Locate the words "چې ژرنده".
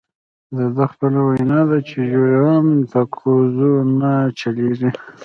1.87-2.87